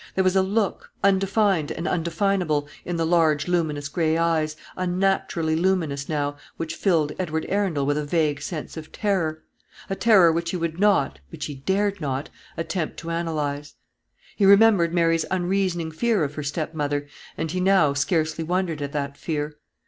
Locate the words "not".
10.79-11.19, 12.01-12.31